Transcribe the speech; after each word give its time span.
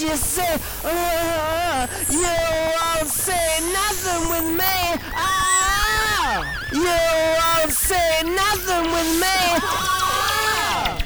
You 0.00 0.16
say, 0.16 0.56
uh, 0.82 1.86
you 2.08 2.22
won't 2.22 3.08
say 3.10 3.60
nothing 3.70 4.30
with 4.30 4.56
me. 4.56 4.96
Ah! 5.12 6.40
You 6.72 6.96
won't 7.36 7.70
say 7.70 8.22
nothing 8.24 8.90
with 8.92 9.10
me. 9.20 9.40
Ah! 9.60 10.96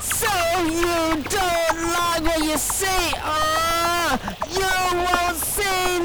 So 0.00 0.30
you 0.62 1.24
don't 1.24 1.78
like 1.92 2.22
what 2.22 2.44
you 2.44 2.56
see. 2.56 3.14
Ah! 3.18 4.16
You 4.48 4.98
won't 4.98 5.38
say 5.38 5.98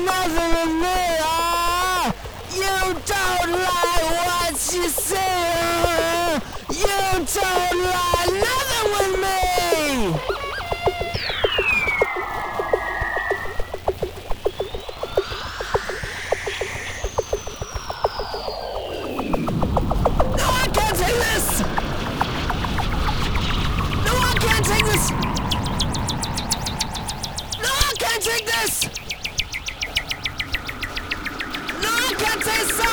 I 32.49 32.63
can't 32.65 32.86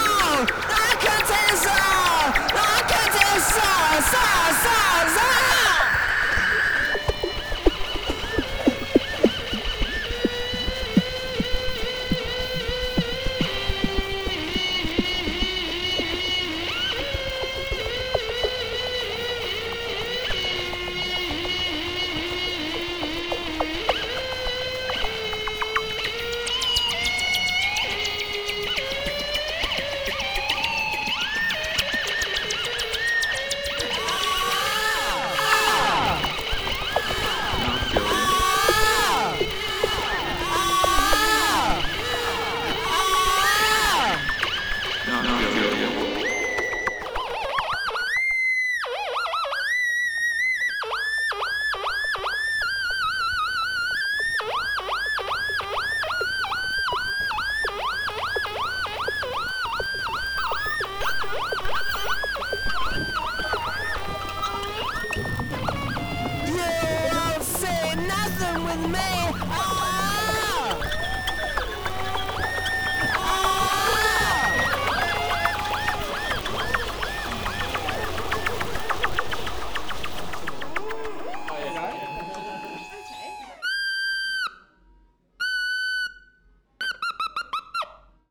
You 68.84 68.91
won't 68.91 69.94